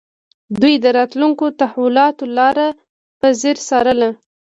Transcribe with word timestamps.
دوی 0.61 0.75
د 0.83 0.85
راتلونکو 0.97 1.45
تحولاتو 1.59 2.25
لاره 2.37 2.67
په 3.19 3.27
ځیر 3.39 3.57
څارله 3.67 4.09